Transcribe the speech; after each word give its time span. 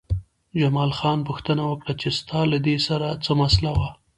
جمال 0.61 0.91
خان 0.99 1.17
پوښتنه 1.27 1.63
وکړه 1.67 1.93
چې 2.01 2.07
ستا 2.17 2.39
له 2.51 2.57
دې 2.65 2.77
سره 2.87 3.07
څه 3.23 3.31
مسئله 3.41 3.71
وه 3.79 3.89